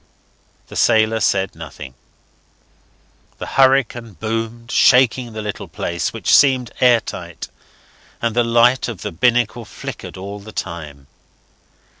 The 0.65 0.75
sailor 0.75 1.19
said 1.19 1.53
nothing. 1.53 1.93
The 3.37 3.45
hurricane 3.45 4.13
boomed, 4.13 4.71
shaking 4.71 5.33
the 5.33 5.43
little 5.43 5.67
place, 5.67 6.11
which 6.11 6.33
seemed 6.33 6.71
air 6.81 6.99
tight; 7.01 7.49
and 8.19 8.35
the 8.35 8.43
light 8.43 8.87
of 8.87 9.01
the 9.03 9.11
binnacle 9.11 9.63
flickered 9.63 10.17
all 10.17 10.39
the 10.39 10.51
time. 10.51 11.05